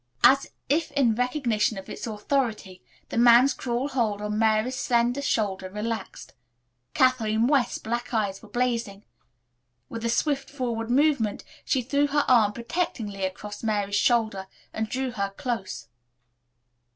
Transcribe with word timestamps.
As 0.23 0.49
if 0.67 0.91
in 0.93 1.13
recognition 1.13 1.77
of 1.77 1.87
its 1.87 2.07
authority 2.07 2.81
the 3.09 3.19
man's 3.19 3.53
cruel 3.53 3.87
hold 3.89 4.19
on 4.19 4.39
Mary's 4.39 4.75
slender 4.75 5.21
shoulder 5.21 5.69
relaxed. 5.69 6.33
Kathleen 6.95 7.45
West's 7.45 7.77
black 7.77 8.11
eyes 8.11 8.41
were 8.41 8.49
blazing. 8.49 9.03
With 9.89 10.03
a 10.03 10.09
swift 10.09 10.49
forward 10.49 10.89
movement 10.89 11.43
she 11.63 11.83
threw 11.83 12.07
her 12.07 12.25
arm 12.27 12.51
protectingly 12.53 13.23
across 13.25 13.61
Mary's 13.61 13.93
shoulder 13.95 14.47
and 14.73 14.89
drew 14.89 15.11
her 15.11 15.35
close. 15.37 15.87